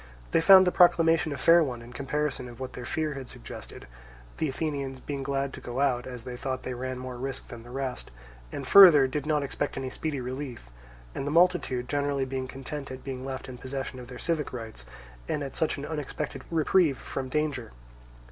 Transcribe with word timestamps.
They 0.31 0.41
found 0.41 0.65
the 0.65 0.71
proclamation 0.71 1.31
a 1.31 1.37
fair 1.37 1.63
one 1.63 1.83
in 1.83 1.93
comparison 1.93 2.49
of 2.49 2.59
what 2.59 2.73
their 2.73 2.87
fear 2.87 3.13
had 3.13 3.29
suggested; 3.29 3.85
the 4.39 4.49
Athenians 4.49 4.99
being 4.99 5.21
glad 5.21 5.53
to 5.53 5.61
go 5.61 5.79
out, 5.79 6.07
as 6.07 6.23
they 6.23 6.35
thought 6.35 6.63
they 6.63 6.73
ran 6.73 6.97
more 6.97 7.17
risk 7.17 7.49
than 7.49 7.61
the 7.61 7.69
rest, 7.69 8.09
and 8.51 8.65
further, 8.65 9.05
did 9.05 9.27
not 9.27 9.43
expect 9.43 9.77
any 9.77 9.91
speedy 9.91 10.19
relief, 10.19 10.71
and 11.13 11.27
the 11.27 11.29
multitude 11.29 11.87
generally 11.87 12.25
being 12.25 12.47
content 12.47 12.89
at 12.89 13.03
being 13.03 13.23
left 13.23 13.47
in 13.47 13.59
possession 13.59 13.99
of 13.99 14.07
their 14.07 14.17
civic 14.17 14.51
rights, 14.51 14.85
and 15.29 15.43
at 15.43 15.55
such 15.55 15.77
an 15.77 15.85
unexpected 15.85 16.41
reprieve 16.49 16.97
from 16.97 17.29
danger. 17.29 17.69